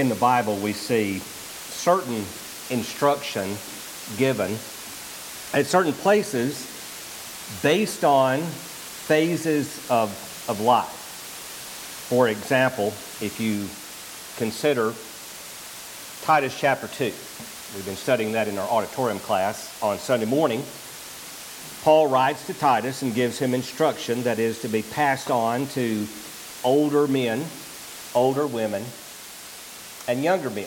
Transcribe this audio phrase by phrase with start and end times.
[0.00, 2.24] in the Bible we see certain
[2.70, 3.54] instruction
[4.16, 4.52] given
[5.52, 6.66] at certain places
[7.62, 10.08] based on phases of,
[10.48, 10.88] of life.
[12.08, 13.68] For example, if you
[14.38, 14.94] consider
[16.22, 20.62] Titus chapter 2, we've been studying that in our auditorium class on Sunday morning.
[21.82, 26.06] Paul writes to Titus and gives him instruction that is to be passed on to
[26.64, 27.44] older men,
[28.14, 28.82] older women,
[30.10, 30.66] and younger men.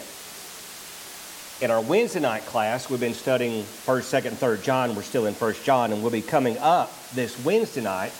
[1.59, 4.95] In our Wednesday night class, we've been studying 1st, 2nd, 3rd John.
[4.95, 8.13] We're still in 1st John, and we'll be coming up this Wednesday night,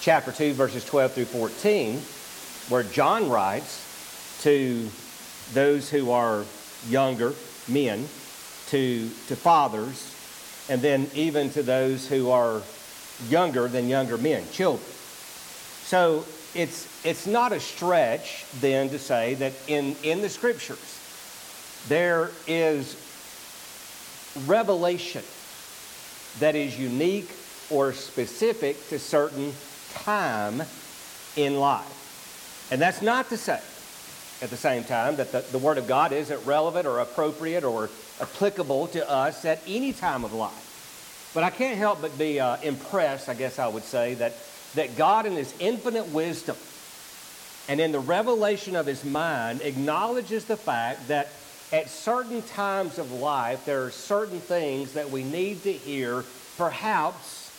[0.00, 1.98] chapter 2, verses 12 through 14,
[2.70, 4.88] where John writes to
[5.52, 6.44] those who are
[6.88, 7.34] younger
[7.68, 8.08] men,
[8.68, 10.14] to, to fathers,
[10.70, 12.62] and then even to those who are
[13.28, 14.90] younger than younger men, children.
[15.84, 20.94] So it's, it's not a stretch then to say that in, in the scriptures
[21.88, 22.96] there is
[24.46, 25.22] revelation
[26.40, 27.30] that is unique
[27.70, 29.52] or specific to certain
[29.92, 30.62] time
[31.36, 32.68] in life.
[32.70, 33.60] And that's not to say
[34.40, 37.90] at the same time that the, the Word of God isn't relevant or appropriate or
[38.20, 41.30] applicable to us at any time of life.
[41.34, 44.34] But I can't help but be uh, impressed, I guess I would say, that,
[44.74, 46.56] that God, in His infinite wisdom
[47.68, 51.28] and in the revelation of His mind, acknowledges the fact that
[51.72, 56.24] at certain times of life, there are certain things that we need to hear,
[56.56, 57.50] perhaps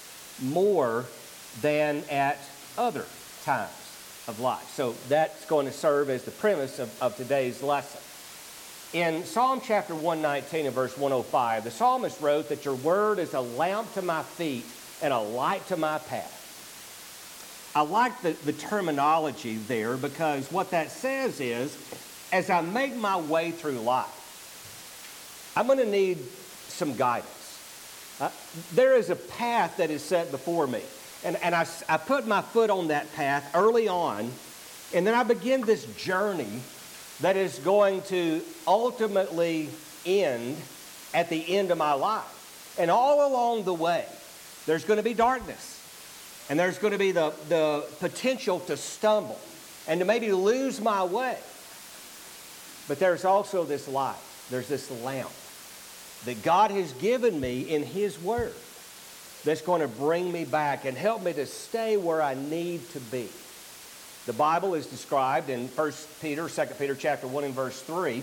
[0.41, 1.05] more
[1.61, 2.39] than at
[2.77, 3.05] other
[3.43, 3.71] times
[4.27, 4.67] of life.
[4.73, 8.01] So that's going to serve as the premise of, of today's lesson.
[8.91, 13.41] In Psalm chapter 119 and verse 105, the psalmist wrote that your word is a
[13.41, 14.65] lamp to my feet
[15.03, 16.38] and a light to my path.
[17.75, 21.77] I like the, the terminology there because what that says is
[22.31, 26.17] as I make my way through life, I'm going to need
[26.67, 27.35] some guidance.
[28.19, 28.29] Uh,
[28.73, 30.81] there is a path that is set before me.
[31.23, 34.31] And, and I, I put my foot on that path early on,
[34.93, 36.61] and then I begin this journey
[37.21, 39.69] that is going to ultimately
[40.05, 40.57] end
[41.13, 42.75] at the end of my life.
[42.79, 44.05] And all along the way,
[44.65, 45.78] there's going to be darkness.
[46.49, 49.39] And there's going to be the, the potential to stumble
[49.87, 51.37] and to maybe lose my way.
[52.87, 54.17] But there's also this light,
[54.49, 55.29] there's this lamp
[56.25, 58.53] that God has given me in His Word
[59.45, 62.99] that's going to bring me back and help me to stay where I need to
[62.99, 63.29] be.
[64.25, 68.21] The Bible is described in 1 Peter, 2 Peter chapter 1 and verse 3.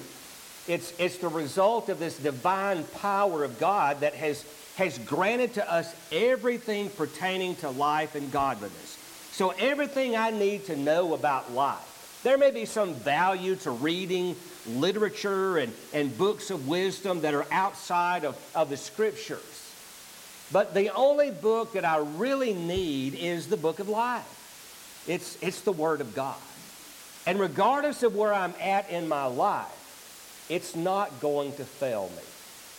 [0.68, 4.44] It's, it's the result of this divine power of God that has,
[4.76, 8.98] has granted to us everything pertaining to life and godliness.
[9.32, 12.20] So everything I need to know about life.
[12.22, 14.36] There may be some value to reading
[14.68, 19.62] literature and, and books of wisdom that are outside of, of the scriptures.
[20.52, 25.04] But the only book that I really need is the book of life.
[25.06, 26.36] It's, it's the Word of God.
[27.26, 32.22] And regardless of where I'm at in my life, it's not going to fail me.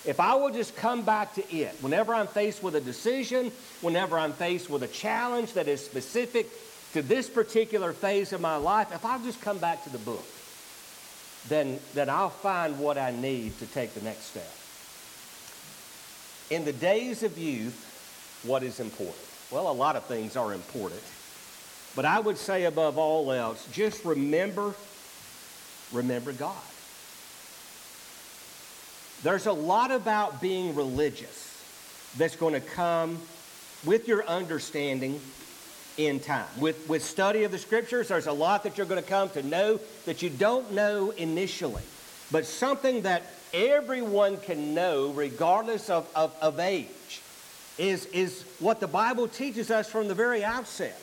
[0.07, 3.51] If I will just come back to it, whenever I'm faced with a decision,
[3.81, 6.47] whenever I'm faced with a challenge that is specific
[6.94, 10.25] to this particular phase of my life, if I'll just come back to the book,
[11.50, 14.50] then, then I'll find what I need to take the next step.
[16.50, 19.18] In the days of youth, what is important?
[19.51, 21.03] Well, a lot of things are important.
[21.97, 24.74] But I would say above all else, just remember,
[25.91, 26.56] remember God.
[29.23, 31.44] There's a lot about being religious
[32.17, 33.19] that's going to come
[33.85, 35.19] with your understanding
[35.97, 36.45] in time.
[36.59, 39.41] With, with study of the scriptures, there's a lot that you're going to come to
[39.44, 41.81] know that you don't know initially,
[42.31, 43.23] but something that
[43.53, 47.22] everyone can know, regardless of, of, of age,
[47.77, 51.00] is, is what the Bible teaches us from the very outset.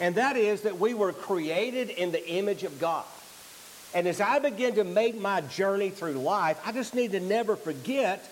[0.00, 3.04] And that is that we were created in the image of God.
[3.94, 7.56] And as I begin to make my journey through life, I just need to never
[7.56, 8.28] forget,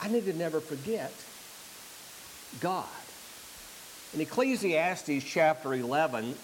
[0.00, 1.12] I need to never forget
[2.60, 2.86] God.
[4.12, 6.34] In Ecclesiastes chapter 11,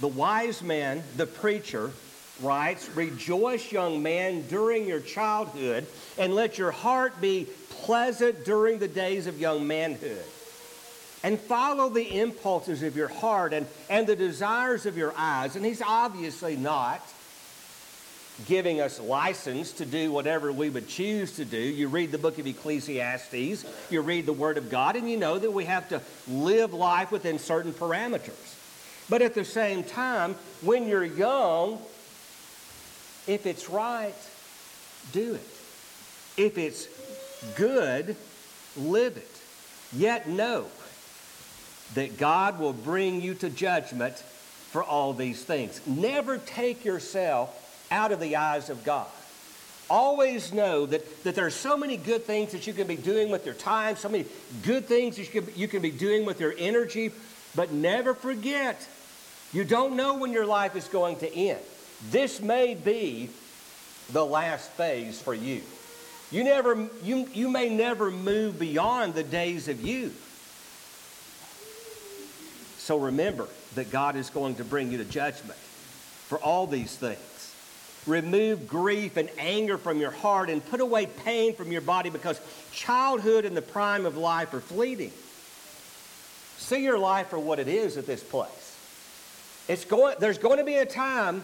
[0.00, 1.90] the wise man, the preacher,
[2.40, 5.86] writes, Rejoice, young man, during your childhood,
[6.18, 10.24] and let your heart be pleasant during the days of young manhood.
[11.22, 15.56] And follow the impulses of your heart and, and the desires of your eyes.
[15.56, 17.00] And he's obviously not
[18.46, 21.58] giving us license to do whatever we would choose to do.
[21.58, 25.38] You read the book of Ecclesiastes, you read the Word of God, and you know
[25.38, 28.56] that we have to live life within certain parameters.
[29.08, 31.78] But at the same time, when you're young,
[33.26, 34.14] If it's right,
[35.12, 35.48] do it.
[36.36, 36.88] If it's
[37.56, 38.16] good,
[38.76, 39.40] live it.
[39.96, 40.66] Yet know
[41.94, 45.80] that God will bring you to judgment for all these things.
[45.86, 47.60] Never take yourself
[47.94, 49.06] out of the eyes of God.
[49.88, 53.30] Always know that, that there are so many good things that you can be doing
[53.30, 54.26] with your time, so many
[54.64, 57.12] good things that you can, you can be doing with your energy,
[57.54, 58.88] but never forget
[59.52, 61.60] you don't know when your life is going to end.
[62.10, 63.30] This may be
[64.10, 65.62] the last phase for you.
[66.32, 70.20] You, never, you, you may never move beyond the days of youth.
[72.78, 75.58] So remember that God is going to bring you to judgment
[76.28, 77.18] for all these things.
[78.06, 82.40] Remove grief and anger from your heart and put away pain from your body because
[82.72, 85.12] childhood and the prime of life are fleeting.
[86.58, 88.76] See your life for what it is at this place.
[89.68, 91.42] It's going, there's going to be a time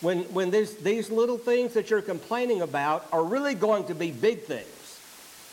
[0.00, 4.10] when, when this, these little things that you're complaining about are really going to be
[4.10, 4.66] big things.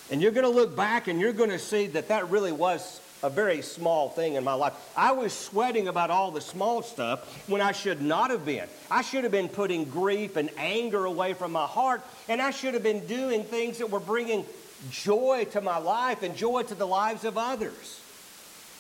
[0.09, 3.01] And you're going to look back and you're going to see that that really was
[3.23, 4.73] a very small thing in my life.
[4.95, 8.67] I was sweating about all the small stuff when I should not have been.
[8.91, 12.73] I should have been putting grief and anger away from my heart, and I should
[12.73, 14.45] have been doing things that were bringing
[14.91, 18.01] joy to my life and joy to the lives of others.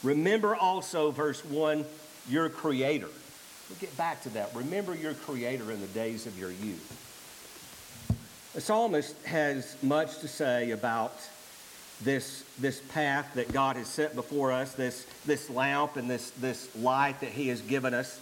[0.03, 1.83] Remember also, verse 1,
[2.29, 3.09] your Creator.
[3.69, 4.55] We'll get back to that.
[4.55, 7.03] Remember your Creator in the days of your youth.
[8.53, 11.13] The psalmist has much to say about
[12.03, 16.73] this, this path that God has set before us, this, this lamp and this, this
[16.75, 18.19] light that He has given us.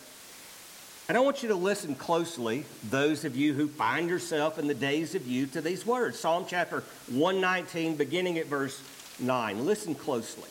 [1.08, 4.74] And I want you to listen closely, those of you who find yourself in the
[4.74, 6.20] days of youth, to these words.
[6.20, 8.82] Psalm chapter 119, beginning at verse
[9.20, 9.66] 9.
[9.66, 10.50] Listen closely.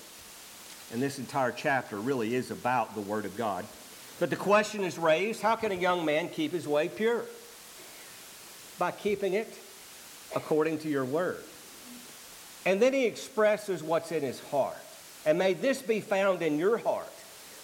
[0.93, 3.65] And this entire chapter really is about the Word of God.
[4.21, 7.25] But the question is raised how can a young man keep his way pure?
[8.79, 9.53] By keeping it
[10.37, 11.43] according to your word.
[12.67, 14.77] And then he expresses what's in his heart.
[15.27, 17.09] And may this be found in your heart.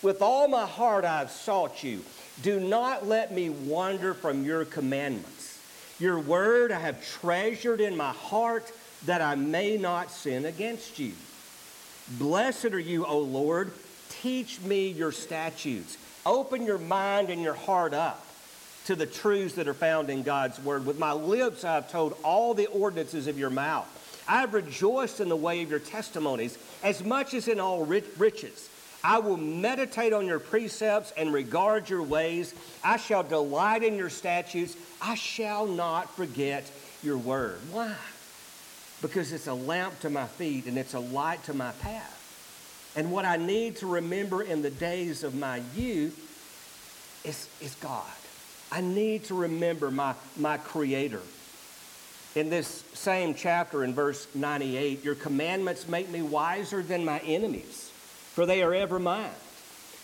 [0.02, 2.02] With all my heart I've sought you.
[2.42, 5.58] Do not let me wander from your commandments.
[5.98, 8.72] Your word I have treasured in my heart
[9.04, 11.12] that I may not sin against you.
[12.18, 13.72] Blessed are you, O Lord.
[14.08, 15.98] Teach me your statutes.
[16.24, 18.24] Open your mind and your heart up
[18.86, 20.86] to the truths that are found in God's word.
[20.86, 23.86] With my lips, I have told all the ordinances of your mouth.
[24.30, 28.70] I have rejoiced in the way of your testimonies as much as in all riches.
[29.02, 32.54] I will meditate on your precepts and regard your ways.
[32.84, 34.76] I shall delight in your statutes.
[35.02, 36.70] I shall not forget
[37.02, 37.58] your word.
[37.72, 37.96] Why?
[39.02, 42.92] Because it's a lamp to my feet and it's a light to my path.
[42.94, 48.06] And what I need to remember in the days of my youth is, is God.
[48.70, 51.22] I need to remember my, my Creator.
[52.36, 57.90] In this same chapter, in verse 98, your commandments make me wiser than my enemies,
[58.34, 59.30] for they are ever mine.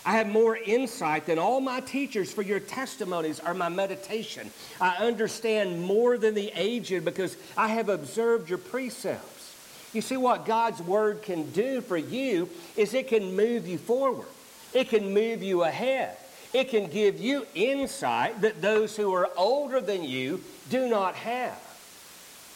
[0.05, 4.51] I have more insight than all my teachers, for your testimonies are my meditation.
[4.81, 9.57] I understand more than the aged because I have observed your precepts.
[9.93, 14.29] You see, what God's Word can do for you is it can move you forward,
[14.75, 16.17] it can move you ahead.
[16.53, 21.61] It can give you insight that those who are older than you do not have.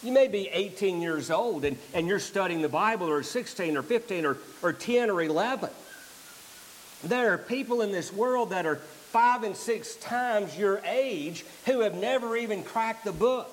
[0.03, 3.83] You may be 18 years old and, and you're studying the Bible, or 16 or
[3.83, 5.69] 15 or, or 10 or 11.
[7.05, 11.81] There are people in this world that are five and six times your age who
[11.81, 13.51] have never even cracked the book.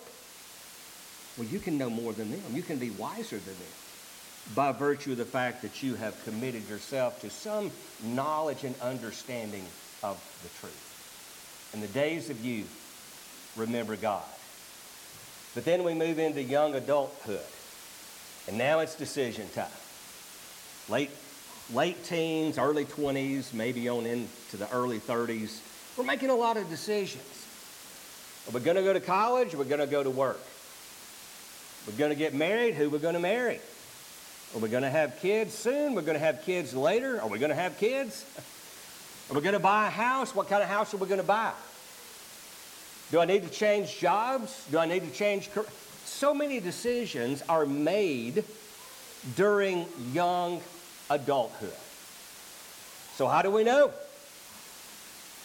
[1.38, 2.42] Well, you can know more than them.
[2.51, 6.68] You can be wiser than them by virtue of the fact that you have committed
[6.70, 7.72] yourself to some
[8.04, 9.66] knowledge and understanding
[10.04, 11.72] of the truth.
[11.74, 14.24] In the days of youth, remember God.
[15.57, 17.41] But then we move into young adulthood.
[18.47, 19.65] And now it's decision time.
[20.87, 21.09] Late,
[21.73, 25.61] late teens, early 20s, maybe on into the early 30s.
[25.97, 27.47] We're making a lot of decisions.
[28.47, 29.55] Are we going to go to college?
[29.55, 30.39] Are we going to go to work?
[31.87, 32.75] We're going to get married.
[32.75, 33.59] Who we're going to marry?
[34.55, 35.95] Are we going to have kids soon?
[35.95, 37.19] We're going to have kids later.
[37.19, 38.27] Are we going to have kids?
[39.31, 40.35] Are we going to buy a house?
[40.35, 41.51] What kind of house are we going to buy?
[43.11, 44.67] Do I need to change jobs?
[44.69, 45.67] Do I need to change career?
[46.03, 48.43] So many decisions are made
[49.35, 50.61] during young
[51.09, 51.73] adulthood.
[53.15, 53.91] So, how do we know?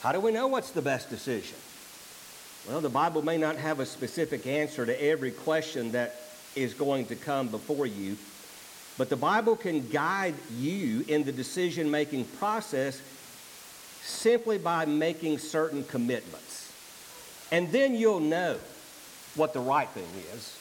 [0.02, 1.56] How do we know what's the best decision?
[2.68, 6.16] Well, the Bible may not have a specific answer to every question that
[6.54, 8.16] is going to come before you,
[8.98, 13.00] but the Bible can guide you in the decision making process
[14.02, 16.71] simply by making certain commitments.
[17.52, 18.56] And then you'll know
[19.36, 20.58] what the right thing is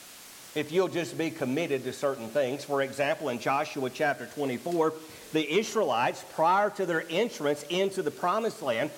[0.54, 2.62] if you'll just be committed to certain things.
[2.64, 4.92] For example, in Joshua chapter 24,
[5.32, 8.90] the Israelites, prior to their entrance into the promised land,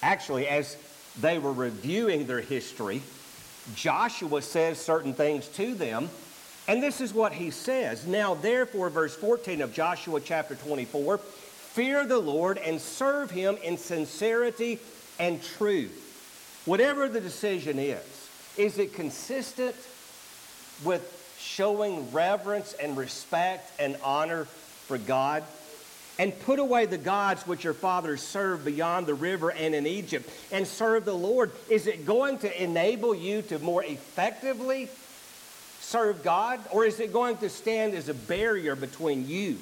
[0.00, 0.76] actually, as
[1.20, 3.02] they were reviewing their history,
[3.74, 6.08] Joshua says certain things to them.
[6.68, 8.06] And this is what he says.
[8.06, 13.76] Now, therefore, verse 14 of Joshua chapter 24 fear the Lord and serve him in
[13.76, 14.78] sincerity
[15.18, 16.03] and truth.
[16.64, 18.02] Whatever the decision is,
[18.56, 19.74] is it consistent
[20.82, 25.44] with showing reverence and respect and honor for God?
[26.18, 30.30] And put away the gods which your fathers served beyond the river and in Egypt,
[30.52, 31.50] and serve the Lord.
[31.68, 34.88] Is it going to enable you to more effectively
[35.80, 39.58] serve God, or is it going to stand as a barrier between you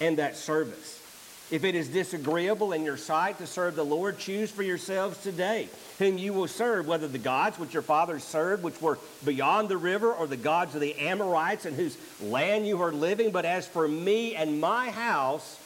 [0.00, 1.02] and that service?
[1.48, 5.68] If it is disagreeable in your sight to serve the Lord, choose for yourselves today
[5.98, 9.76] whom you will serve, whether the gods which your fathers served, which were beyond the
[9.76, 13.30] river, or the gods of the Amorites in whose land you are living.
[13.30, 15.60] But as for me and my house,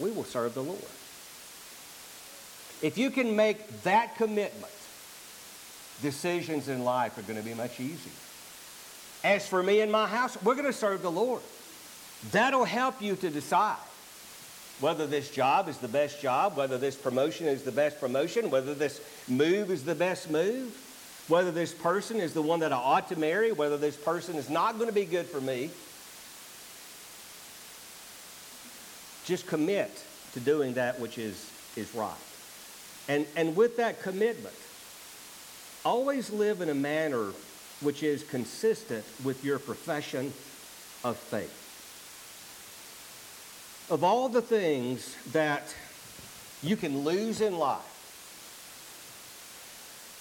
[0.00, 0.80] we will serve the Lord.
[2.82, 4.72] If you can make that commitment,
[6.02, 8.12] decisions in life are going to be much easier.
[9.22, 11.42] As for me and my house, we're going to serve the Lord.
[12.32, 13.76] That'll help you to decide
[14.82, 18.74] whether this job is the best job, whether this promotion is the best promotion, whether
[18.74, 20.76] this move is the best move,
[21.28, 24.50] whether this person is the one that I ought to marry, whether this person is
[24.50, 25.70] not going to be good for me.
[29.24, 32.10] Just commit to doing that which is, is right.
[33.08, 34.56] And, and with that commitment,
[35.84, 37.30] always live in a manner
[37.82, 40.32] which is consistent with your profession
[41.04, 41.71] of faith
[43.90, 45.74] of all the things that
[46.62, 47.80] you can lose in life,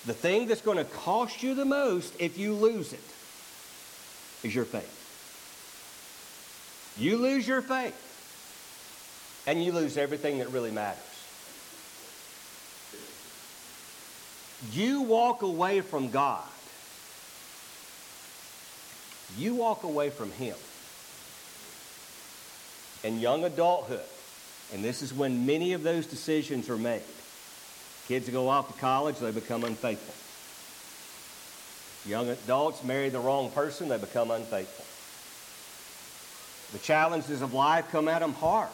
[0.06, 3.00] the thing that's going to cost you the most if you lose it
[4.44, 4.98] is your faith.
[6.98, 7.96] You lose your faith,
[9.48, 11.00] and you lose everything that really matters.
[14.74, 16.44] You walk away from God,
[19.38, 20.56] you walk away from Him
[23.04, 24.02] and young adulthood.
[24.74, 27.02] And this is when many of those decisions are made.
[28.08, 30.16] Kids go off to college, they become unfaithful.
[32.10, 34.86] Young adults marry the wrong person, they become unfaithful.
[36.78, 38.70] The challenges of life come at them hard.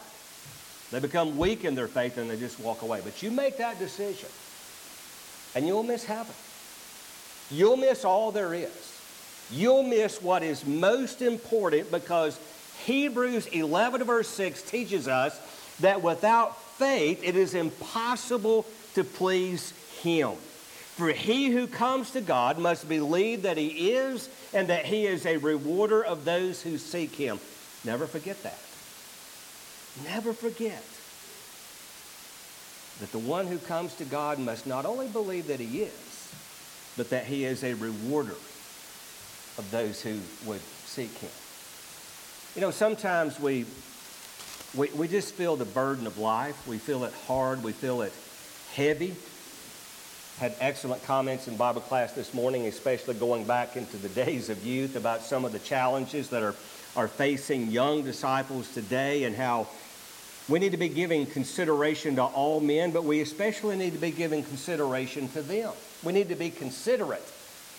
[0.92, 3.02] They become weak in their faith and they just walk away.
[3.04, 4.30] But you make that decision,
[5.56, 6.36] and you'll miss heaven.
[7.50, 8.94] You'll miss all there is.
[9.50, 12.40] You'll miss what is most important because
[12.88, 15.38] Hebrews 11, verse 6 teaches us
[15.82, 20.36] that without faith it is impossible to please Him.
[20.96, 25.26] For he who comes to God must believe that He is and that He is
[25.26, 27.42] a rewarder of those who seek Him.
[27.84, 28.60] Never forget that.
[30.06, 30.82] Never forget
[33.02, 36.34] that the one who comes to God must not only believe that He is,
[36.96, 38.38] but that He is a rewarder
[39.58, 41.30] of those who would seek Him.
[42.58, 43.68] You know, sometimes we,
[44.74, 46.68] we, we just feel the burden of life.
[46.68, 47.64] We feel it hard.
[47.64, 48.12] We feel it
[48.74, 49.14] heavy.
[50.40, 54.66] Had excellent comments in Bible class this morning, especially going back into the days of
[54.66, 56.56] youth about some of the challenges that are,
[56.96, 59.68] are facing young disciples today and how
[60.50, 64.10] we need to be giving consideration to all men, but we especially need to be
[64.10, 65.74] giving consideration to them.
[66.04, 67.22] We need to be considerate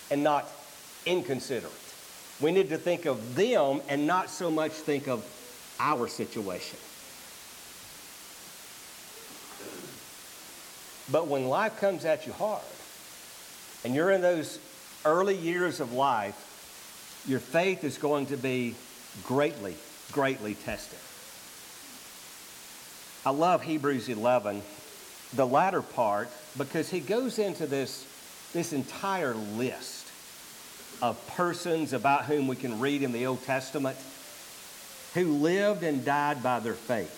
[0.09, 0.47] and not
[1.05, 1.88] inconsiderate.
[2.41, 5.25] We need to think of them and not so much think of
[5.79, 6.79] our situation.
[11.11, 12.61] But when life comes at you hard,
[13.83, 14.59] and you're in those
[15.05, 16.45] early years of life,
[17.27, 18.75] your faith is going to be
[19.23, 19.75] greatly,
[20.11, 20.99] greatly tested.
[23.25, 24.61] I love Hebrews 11,
[25.33, 28.05] the latter part, because he goes into this,
[28.53, 29.98] this entire list
[31.01, 33.97] of persons about whom we can read in the Old Testament
[35.13, 37.15] who lived and died by their faith.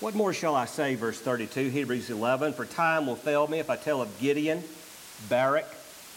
[0.00, 0.96] What more shall I say?
[0.96, 2.54] Verse 32, Hebrews 11.
[2.54, 4.64] For time will fail me if I tell of Gideon,
[5.28, 5.68] Barak,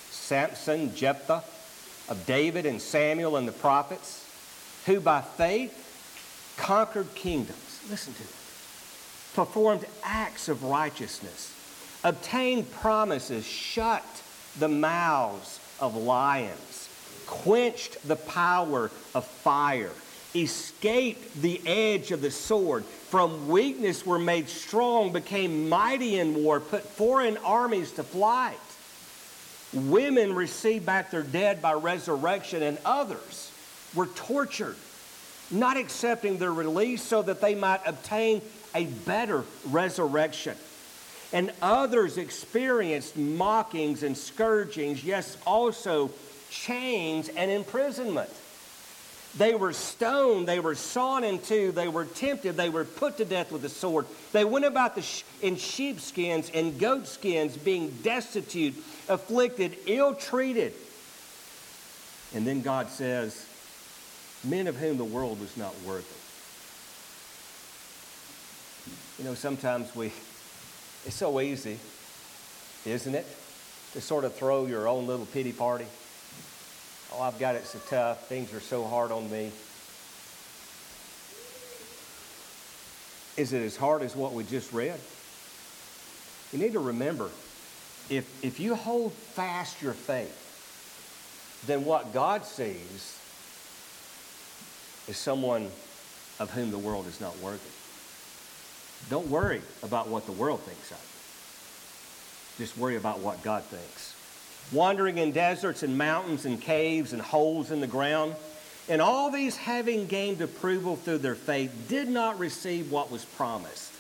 [0.10, 1.44] Samson, Jephthah,
[2.10, 4.26] of David and Samuel and the prophets,
[4.86, 7.80] who by faith conquered kingdoms.
[7.90, 8.30] Listen to it.
[9.36, 11.54] Performed acts of righteousness,
[12.04, 14.04] obtained promises, shut
[14.58, 16.90] the mouths of lions,
[17.26, 19.92] quenched the power of fire,
[20.36, 26.60] escaped the edge of the sword, from weakness were made strong, became mighty in war,
[26.60, 28.58] put foreign armies to flight.
[29.74, 33.52] Women received back their dead by resurrection, and others
[33.94, 34.76] were tortured,
[35.52, 38.42] not accepting their release so that they might obtain
[38.74, 40.56] a better resurrection.
[41.36, 46.10] And others experienced mockings and scourgings, yes, also
[46.50, 48.30] chains and imprisonment.
[49.38, 53.26] They were stoned, they were sawn in two, they were tempted, they were put to
[53.26, 54.06] death with the sword.
[54.32, 58.76] They went about the sh- in sheepskins and goatskins, being destitute,
[59.10, 60.72] afflicted, ill treated.
[62.34, 63.46] And then God says,
[64.46, 66.06] Men of whom the world was not worthy.
[69.20, 70.14] You know, sometimes we,
[71.06, 71.80] it's so easy,
[72.86, 73.26] isn't it,
[73.94, 75.86] to sort of throw your own little pity party.
[77.14, 78.28] Oh, I've got it so tough.
[78.28, 79.52] Things are so hard on me.
[83.38, 85.00] Is it as hard as what we just read?
[86.52, 87.30] You need to remember
[88.10, 90.42] if, if you hold fast your faith,
[91.68, 93.20] then what God sees
[95.08, 95.70] is someone
[96.40, 97.62] of whom the world is not worthy.
[99.10, 100.98] Don't worry about what the world thinks of
[102.60, 102.66] you.
[102.66, 104.16] Just worry about what God thinks
[104.72, 108.36] wandering in deserts and mountains and caves and holes in the ground.
[108.88, 113.92] And all these, having gained approval through their faith, did not receive what was promised.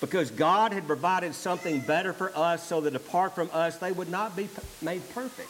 [0.00, 4.10] Because God had provided something better for us so that apart from us, they would
[4.10, 4.48] not be
[4.82, 5.48] made perfect.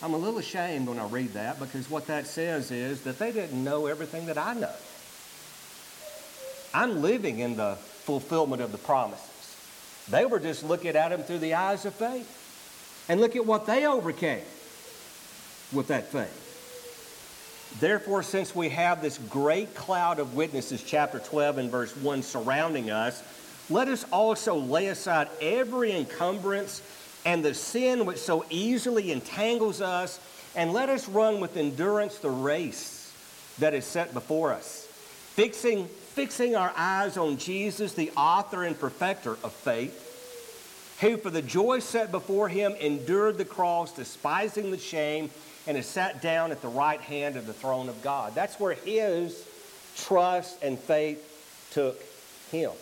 [0.00, 3.32] I'm a little ashamed when I read that because what that says is that they
[3.32, 4.72] didn't know everything that I know.
[6.72, 7.76] I'm living in the
[8.08, 9.54] fulfillment of the promises.
[10.08, 13.04] They were just looking at them through the eyes of faith.
[13.06, 14.46] And look at what they overcame
[15.74, 17.76] with that faith.
[17.80, 22.88] Therefore, since we have this great cloud of witnesses, chapter 12 and verse 1, surrounding
[22.90, 23.22] us,
[23.68, 26.80] let us also lay aside every encumbrance
[27.26, 30.18] and the sin which so easily entangles us,
[30.56, 33.12] and let us run with endurance the race
[33.58, 34.86] that is set before us,
[35.34, 35.86] fixing,
[36.18, 41.78] fixing our eyes on Jesus, the author and perfecter of faith who for the joy
[41.78, 45.30] set before him endured the cross, despising the shame,
[45.68, 48.34] and has sat down at the right hand of the throne of God.
[48.34, 49.46] That's where his
[49.96, 52.02] trust and faith took
[52.50, 52.72] him.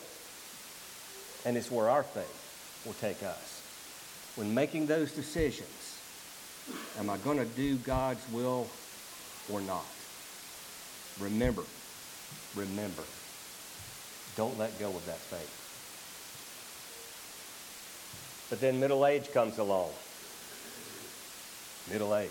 [1.44, 3.60] And it's where our faith will take us.
[4.36, 6.00] When making those decisions,
[6.98, 8.66] am I going to do God's will
[9.52, 9.84] or not?
[11.20, 11.64] Remember,
[12.54, 13.02] remember,
[14.36, 15.62] don't let go of that faith.
[18.50, 19.90] But then middle age comes along.
[21.90, 22.30] Middle age.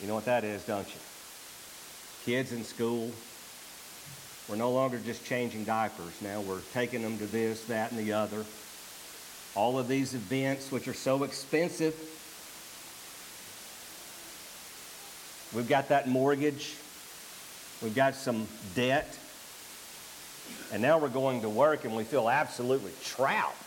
[0.00, 1.00] You know what that is, don't you?
[2.24, 3.10] Kids in school,
[4.48, 6.20] we're no longer just changing diapers.
[6.20, 8.44] Now we're taking them to this, that, and the other.
[9.54, 11.94] All of these events, which are so expensive.
[15.54, 16.76] We've got that mortgage.
[17.82, 19.18] We've got some debt.
[20.72, 23.66] And now we're going to work and we feel absolutely trapped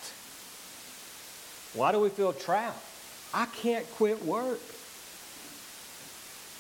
[1.74, 2.84] why do we feel trapped?
[3.34, 4.60] I can't quit work.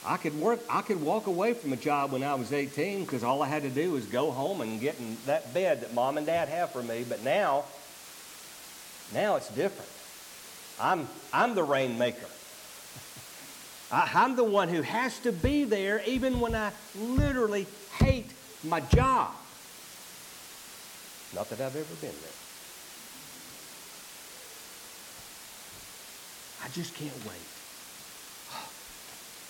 [0.05, 3.23] I could work, I could walk away from a job when I was 18 because
[3.23, 6.17] all I had to do was go home and get in that bed that mom
[6.17, 7.03] and dad have for me.
[7.07, 7.65] But now,
[9.13, 9.89] now it's different.
[10.79, 12.27] I'm, I'm the rainmaker.
[13.91, 17.65] I, I'm the one who has to be there even when I literally
[17.97, 18.31] hate
[18.63, 19.31] my job.
[21.33, 22.31] Not that I've ever been there.
[26.63, 27.47] I just can't wait.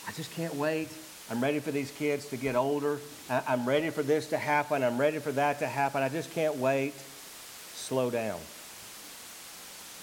[0.07, 0.89] I just can't wait.
[1.29, 2.99] I'm ready for these kids to get older.
[3.29, 4.83] I'm ready for this to happen.
[4.83, 6.01] I'm ready for that to happen.
[6.01, 6.93] I just can't wait.
[7.75, 8.39] Slow down.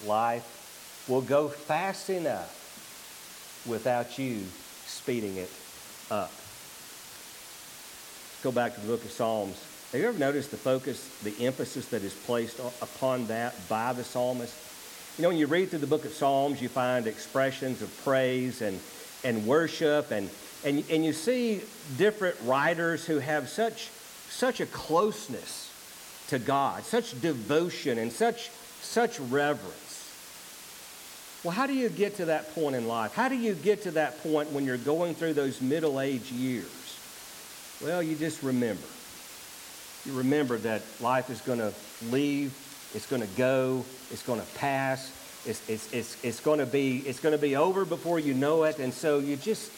[0.04, 4.44] Life will go fast enough without you
[4.86, 5.50] speeding it
[6.10, 6.30] up.
[8.30, 9.56] Let's go back to the book of Psalms.
[9.92, 14.02] Have you ever noticed the focus, the emphasis that is placed upon that by the
[14.02, 14.52] psalmist?
[15.16, 18.62] You know, when you read through the book of Psalms, you find expressions of praise
[18.62, 18.80] and,
[19.22, 20.28] and worship, and,
[20.64, 21.62] and, and you see
[21.96, 23.88] different writers who have such,
[24.28, 25.72] such a closeness
[26.28, 28.50] to God, such devotion, and such,
[28.82, 30.10] such reverence.
[31.44, 33.14] Well, how do you get to that point in life?
[33.14, 36.98] How do you get to that point when you're going through those middle age years?
[37.80, 38.82] Well, you just remember.
[40.06, 41.72] You remember that life is going to
[42.10, 42.54] leave
[42.96, 43.84] it's going to go.
[44.10, 45.12] It's going to pass.
[45.44, 48.64] It's, it's, it's, it's going to be it's going to be over before you know
[48.64, 48.78] it.
[48.78, 49.70] And so you just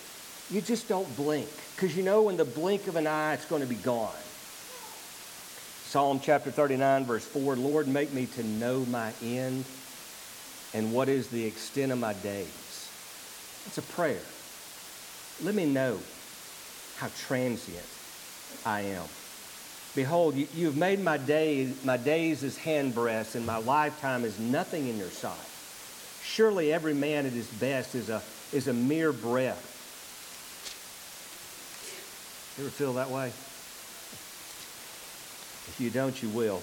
[0.53, 3.62] you just don't blink because you know in the blink of an eye it's going
[3.62, 4.14] to be gone.
[5.85, 9.64] Psalm chapter 39 verse 4, Lord, make me to know my end
[10.75, 12.88] and what is the extent of my days.
[13.67, 14.21] It's a prayer.
[15.43, 15.99] Let me know
[16.99, 17.87] how transient
[18.64, 19.05] I am.
[19.99, 24.87] Behold, you, have made my, day, my days as handbreadths, and my lifetime is nothing
[24.87, 25.35] in your sight.
[26.23, 29.59] Surely every man at his best is a, is a mere breath.
[32.57, 33.27] You ever feel that way?
[35.67, 36.63] If you don't, you will.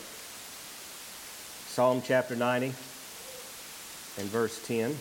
[1.67, 2.75] Psalm chapter 90 and
[4.29, 4.95] verse 10.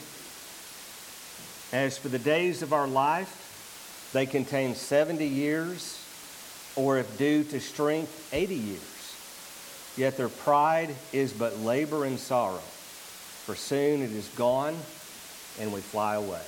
[1.73, 6.04] As for the days of our life, they contain 70 years,
[6.77, 9.95] or if due to strength, 80 years.
[9.97, 14.77] Yet their pride is but labor and sorrow, for soon it is gone
[15.61, 16.43] and we fly away.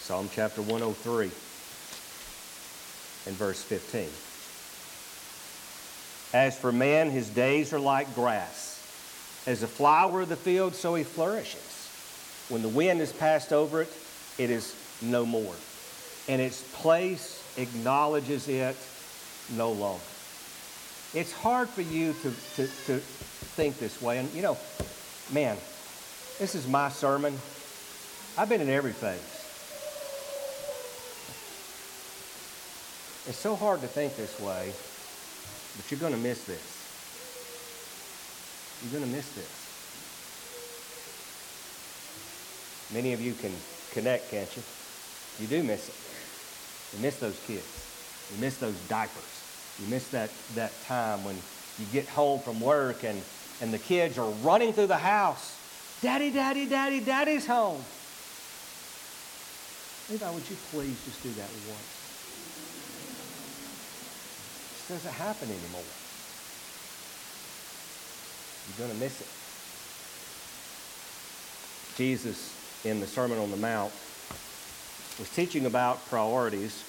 [0.00, 1.30] Psalm chapter 103
[3.26, 4.08] and verse 15.
[6.32, 8.76] As for man, his days are like grass.
[9.46, 12.46] As a flower of the field, so he flourishes.
[12.48, 13.92] When the wind has passed over it,
[14.38, 15.54] it is no more.
[16.30, 18.76] And its place acknowledges it
[19.56, 20.04] no longer.
[21.12, 24.18] It's hard for you to, to, to think this way.
[24.18, 24.56] And, you know,
[25.32, 25.56] man,
[26.38, 27.36] this is my sermon.
[28.38, 29.18] I've been in every phase.
[33.28, 34.72] It's so hard to think this way,
[35.76, 36.62] but you're going to miss this.
[38.84, 39.50] You're going to miss this.
[42.94, 43.50] Many of you can
[43.90, 44.62] connect, can't you?
[45.40, 46.09] You do miss it.
[46.92, 47.66] You miss those kids.
[48.32, 49.76] You miss those diapers.
[49.80, 51.36] You miss that, that time when
[51.78, 53.20] you get home from work and,
[53.60, 55.56] and the kids are running through the house.
[56.02, 57.82] Daddy, daddy, daddy, daddy's home.
[60.10, 61.96] Levi, would you please just do that once?
[64.72, 65.84] This doesn't happen anymore.
[68.66, 69.28] You're going to miss it.
[71.96, 73.92] Jesus, in the Sermon on the Mount,
[75.18, 76.84] was teaching about priorities.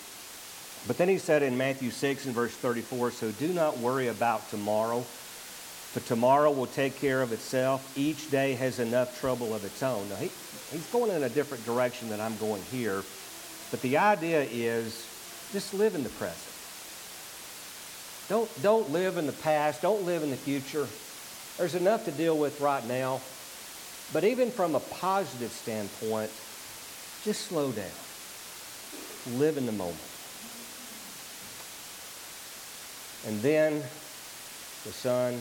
[0.87, 4.49] But then he said in Matthew 6 and verse 34 So do not worry about
[4.49, 7.97] tomorrow, for tomorrow will take care of itself.
[7.97, 10.09] Each day has enough trouble of its own.
[10.09, 10.31] Now, he,
[10.71, 13.03] he's going in a different direction than I'm going here.
[13.69, 15.07] But the idea is
[15.51, 16.47] just live in the present.
[18.27, 19.81] Don't, don't live in the past.
[19.81, 20.87] Don't live in the future.
[21.57, 23.21] There's enough to deal with right now.
[24.13, 26.31] But even from a positive standpoint,
[27.23, 27.85] just slow down.
[29.29, 29.97] Live in the moment.
[33.27, 33.83] And then
[34.83, 35.39] the sun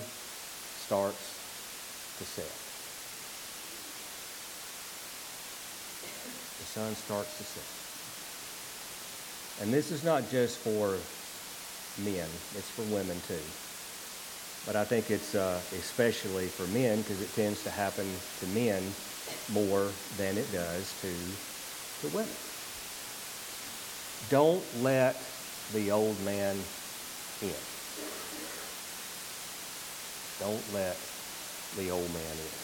[0.76, 1.40] starts
[2.18, 2.44] to set.
[6.58, 7.80] The sun starts to set.
[9.64, 10.98] And this is not just for
[12.04, 13.40] men, it's for women too.
[14.66, 18.06] But I think it's uh, especially for men because it tends to happen
[18.40, 18.92] to men
[19.52, 19.88] more
[20.18, 21.08] than it does to,
[22.02, 22.36] to women.
[24.28, 25.16] Don't let
[25.72, 26.56] the old man
[27.42, 27.54] in.
[30.38, 30.96] Don't let
[31.76, 32.60] the old man in.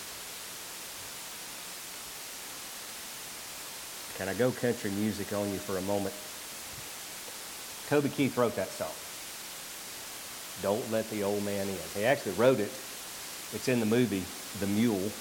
[4.16, 6.14] Can I go country music on you for a moment?
[7.88, 8.90] Toby Keith wrote that song.
[10.62, 11.76] Don't let the old man in.
[11.94, 12.72] He actually wrote it.
[13.52, 14.24] It's in the movie
[14.58, 15.12] The Mule,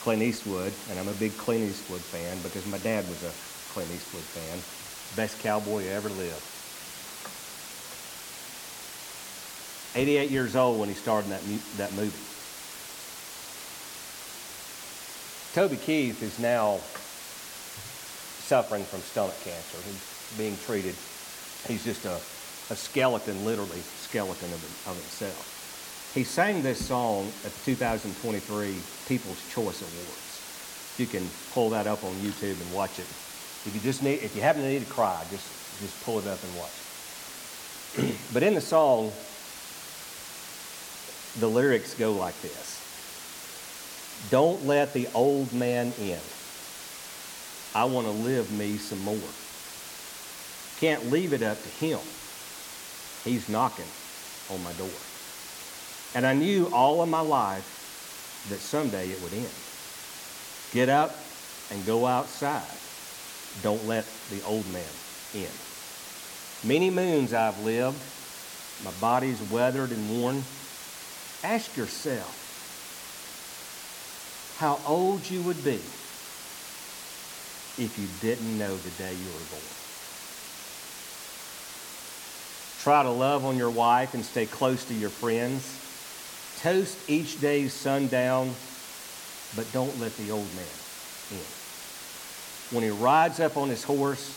[0.00, 3.32] Clint Eastwood, and I'm a big Clint Eastwood fan because my dad was a
[3.72, 4.58] Clint Eastwood fan.
[5.16, 6.42] Best cowboy who ever lived.
[9.94, 11.42] 88 years old when he starred in that,
[11.76, 12.24] that movie.
[15.54, 16.78] Toby Keith is now
[18.46, 19.78] suffering from stomach cancer.
[19.84, 20.94] He's being treated.
[21.66, 22.14] He's just a,
[22.72, 26.12] a skeleton, literally, skeleton of, of himself.
[26.14, 28.76] He sang this song at the 2023
[29.08, 30.94] People's Choice Awards.
[30.96, 33.06] You can pull that up on YouTube and watch it.
[33.66, 35.46] If you just need, if you happen to need to cry, just
[35.80, 38.14] just pull it up and watch.
[38.32, 39.12] but in the song,
[41.40, 46.20] the lyrics go like this: Don't let the old man in.
[47.74, 49.18] I want to live me some more.
[50.80, 52.00] Can't leave it up to him.
[53.24, 53.84] He's knocking
[54.50, 54.88] on my door.
[56.14, 59.48] And I knew all of my life that someday it would end.
[60.72, 61.14] Get up
[61.70, 62.64] and go outside.
[63.62, 64.84] Don't let the old man
[65.34, 65.48] in.
[66.64, 67.98] Many moons I've lived.
[68.84, 70.42] My body's weathered and worn.
[71.42, 72.34] Ask yourself
[74.58, 75.80] how old you would be
[77.78, 79.62] if you didn't know the day you were born.
[82.82, 85.62] Try to love on your wife and stay close to your friends.
[86.60, 88.52] Toast each day's sundown,
[89.54, 90.64] but don't let the old man
[91.32, 91.57] in.
[92.70, 94.34] When he rides up on his horse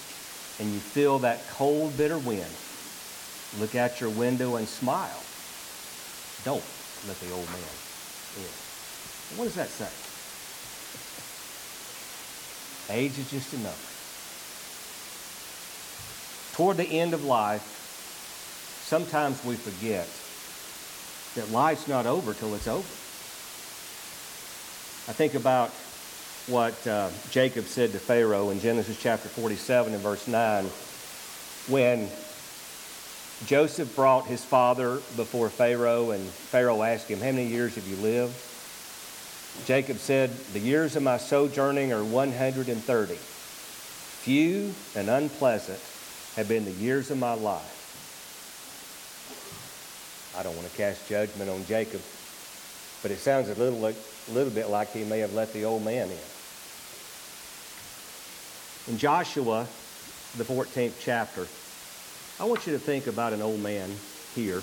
[0.60, 2.46] and you feel that cold, bitter wind,
[3.60, 5.22] look out your window and smile.
[6.46, 6.63] Don't
[7.08, 7.58] let the old man
[8.38, 8.52] in.
[9.38, 9.89] What does that say?
[12.94, 13.78] Age is just a number.
[16.54, 17.63] Toward the end of life,
[18.84, 20.08] sometimes we forget
[21.36, 22.88] that life's not over till it's over.
[25.10, 25.72] I think about
[26.52, 30.66] what uh, Jacob said to Pharaoh in Genesis chapter 47 and verse 9
[31.70, 32.10] when
[33.46, 37.96] Joseph brought his father before Pharaoh, and Pharaoh asked him, How many years have you
[37.96, 38.36] lived?
[39.66, 43.16] Jacob said, The years of my sojourning are 130.
[43.16, 45.80] Few and unpleasant
[46.36, 47.78] have been the years of my life.
[50.38, 52.02] I don't want to cast judgment on Jacob,
[53.02, 53.94] but it sounds a little, a
[54.32, 56.31] little bit like he may have let the old man in.
[58.88, 59.67] In Joshua,
[60.38, 61.48] the 14th chapter,
[62.39, 63.91] I want you to think about an old man
[64.34, 64.62] here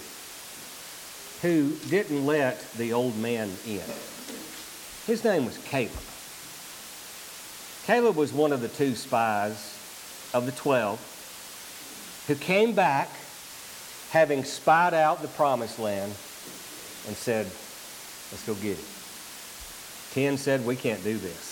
[1.42, 3.81] who didn't let the old man in.
[5.07, 5.92] His name was Caleb.
[7.87, 9.78] Caleb was one of the two spies
[10.35, 13.09] of the 12 who came back
[14.11, 16.11] having spied out the promised land
[17.07, 17.46] and said,
[18.31, 18.85] Let's go get it.
[20.12, 21.47] Ten said, We can't do this.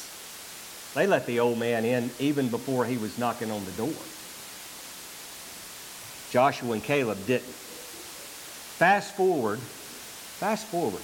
[0.96, 3.92] They let the old man in even before he was knocking on the door.
[6.30, 7.44] Joshua and Caleb didn't.
[8.78, 11.02] Fast forward, fast forward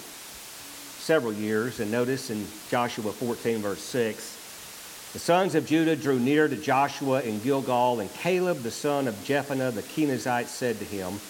[0.99, 6.49] several years, and notice in Joshua 14, verse 6, the sons of Judah drew near
[6.49, 11.21] to Joshua in Gilgal, and Caleb, the son of Jephunneh the Kenizzite, said to him,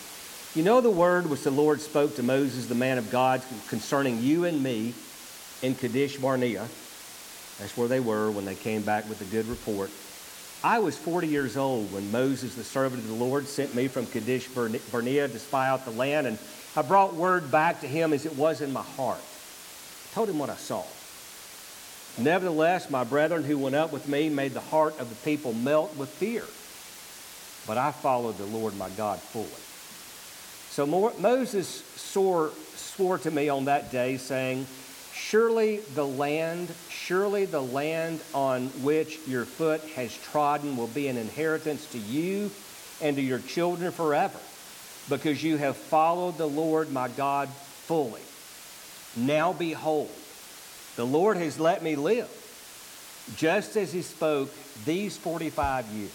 [0.55, 4.23] You know the word which the Lord spoke to Moses, the man of God, concerning
[4.23, 4.95] you and me
[5.63, 6.69] in Kadesh Barnea.
[7.63, 9.89] That's where they were when they came back with a good report.
[10.65, 14.05] I was 40 years old when Moses, the servant of the Lord, sent me from
[14.07, 16.39] Kadesh Barnea to spy out the land, and
[16.75, 19.21] I brought word back to him as it was in my heart.
[19.21, 20.83] I told him what I saw.
[22.19, 25.97] Nevertheless, my brethren who went up with me made the heart of the people melt
[25.97, 26.43] with fear.
[27.69, 29.47] But I followed the Lord my God fully.
[30.71, 34.67] So Moses swore, swore to me on that day, saying,
[35.13, 36.69] Surely the land,
[37.07, 42.51] surely the land on which your foot has trodden will be an inheritance to you
[43.01, 44.39] and to your children forever,
[45.09, 48.23] because you have followed the Lord my God fully.
[49.17, 50.11] Now behold,
[50.97, 52.31] the Lord has let me live,
[53.37, 54.51] just as he spoke
[54.85, 56.11] these 45 years.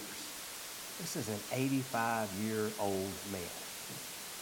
[1.00, 3.67] This is an 85 year old man.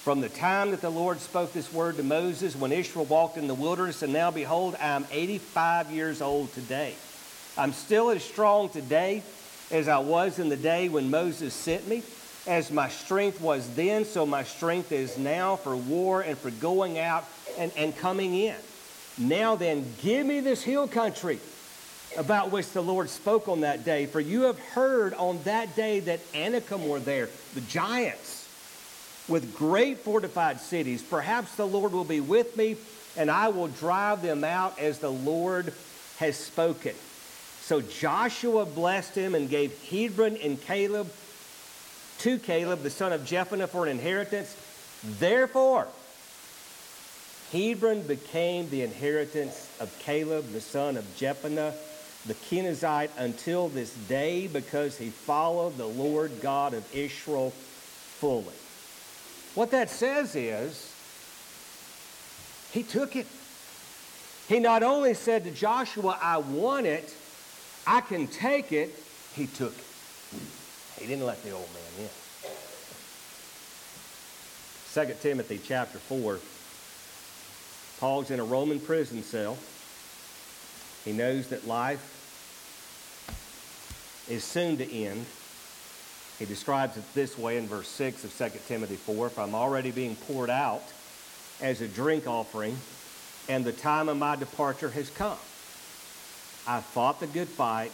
[0.07, 3.49] From the time that the Lord spoke this word to Moses when Israel walked in
[3.49, 6.95] the wilderness, and now behold, I am 85 years old today.
[7.59, 9.25] I'm still as strong today
[9.73, 12.05] as I was in the day when Moses sent me.
[12.47, 17.01] As my strength was then, so my strength is now for war and for going
[17.01, 17.25] out
[17.59, 18.55] and, and coming in.
[19.19, 21.40] Now then, give me this hill country
[22.16, 24.07] about which the Lord spoke on that day.
[24.07, 28.36] For you have heard on that day that Anakim were there, the giants
[29.29, 31.03] with great fortified cities.
[31.03, 32.77] Perhaps the Lord will be with me,
[33.17, 35.73] and I will drive them out as the Lord
[36.19, 36.95] has spoken.
[37.61, 41.11] So Joshua blessed him and gave Hebron and Caleb
[42.19, 44.57] to Caleb, the son of Jephunneh, for an inheritance.
[45.19, 45.89] Therefore,
[47.53, 51.75] Hebron became the inheritance of Caleb, the son of Jephunneh,
[52.27, 58.55] the Kenizzite, until this day, because he followed the Lord God of Israel fully.
[59.57, 60.92] What that says is,
[62.73, 63.27] he took it.
[64.49, 67.14] He not only said to Joshua, I want it,
[67.87, 68.95] I can take it,
[69.35, 69.85] he took it.
[71.01, 72.11] He didn't let the old man in.
[75.07, 76.38] 2 Timothy chapter 4.
[77.99, 79.57] Paul's in a Roman prison cell.
[81.03, 82.12] He knows that life
[84.29, 85.25] is soon to end.
[86.38, 89.90] He describes it this way in verse 6 of 2 Timothy 4 If I'm already
[89.90, 90.83] being poured out
[91.61, 92.77] as a drink offering,
[93.49, 95.38] and the time of my departure has come.
[96.66, 97.92] I've fought the good fight,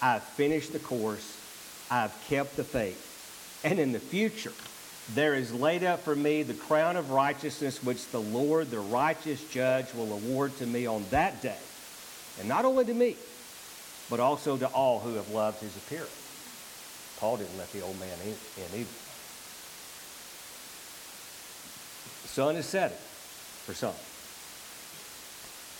[0.00, 1.38] I've finished the course,
[1.90, 3.08] I've kept the faith.
[3.64, 4.52] And in the future,
[5.14, 9.42] there is laid up for me the crown of righteousness, which the Lord, the righteous
[9.50, 11.58] judge, will award to me on that day.
[12.38, 13.16] And not only to me,
[14.10, 16.31] but also to all who have loved his appearance.
[17.22, 18.90] Paul didn't let the old man in, in either.
[22.22, 22.96] The sun is setting
[23.64, 23.94] for some,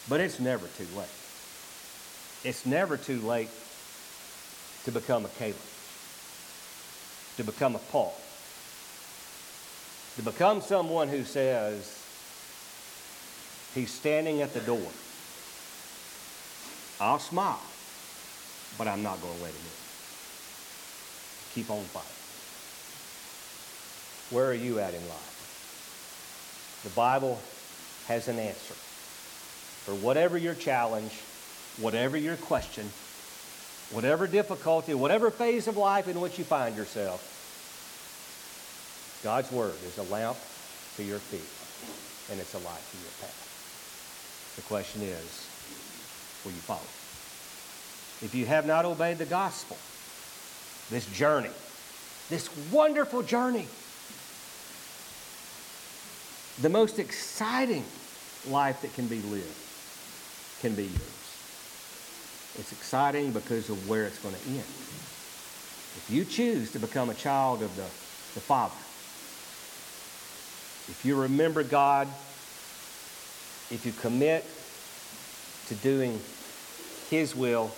[0.09, 1.09] but it's never too late.
[2.45, 3.49] It's never too late
[4.85, 5.57] to become a Caleb,
[7.39, 8.15] to become a Paul,
[10.15, 12.07] to become someone who says
[13.75, 14.87] he's standing at the door.
[17.01, 17.61] I'll smile,
[18.79, 19.82] but I'm not going to let him in.
[21.55, 22.09] Keep on fighting.
[24.35, 26.81] Where are you at in life?
[26.85, 27.39] The Bible
[28.09, 31.13] has an answer for whatever your challenge,
[31.79, 32.89] whatever your question,
[33.91, 37.29] whatever difficulty, whatever phase of life in which you find yourself.
[39.23, 40.39] God's Word is a lamp
[40.97, 41.45] to your feet
[42.31, 44.55] and it's a light to your path.
[44.57, 45.49] The question is,
[46.45, 46.81] will you follow?
[48.25, 49.77] If you have not obeyed the gospel,
[50.93, 51.51] this journey,
[52.29, 53.67] this wonderful journey,
[56.61, 57.85] the most exciting
[58.49, 59.57] life that can be lived
[60.61, 61.23] can be yours.
[62.59, 64.59] It's exciting because of where it's going to end.
[64.59, 68.75] If you choose to become a child of the, the Father,
[70.91, 72.07] if you remember God,
[73.71, 74.45] if you commit
[75.69, 76.21] to doing
[77.09, 77.71] His will,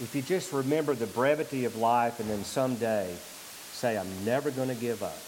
[0.00, 3.14] if you just remember the brevity of life and then someday
[3.72, 5.18] say, I'm never going to give up,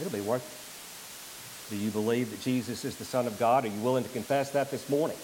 [0.00, 0.46] it'll be worth
[1.70, 1.74] it.
[1.74, 3.64] Do you believe that Jesus is the Son of God?
[3.64, 5.16] Are you willing to confess that this morning?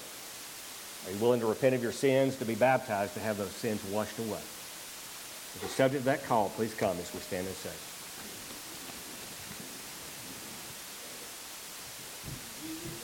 [1.06, 3.84] Are you willing to repent of your sins, to be baptized, to have those sins
[3.84, 4.38] washed away?
[4.38, 7.87] If you're subject to that call, please come as we stand and sing.